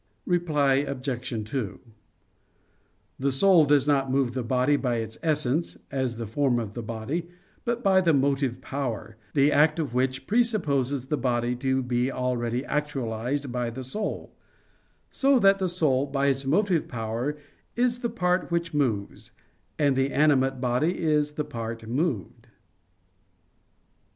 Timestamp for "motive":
8.11-8.61, 16.47-16.87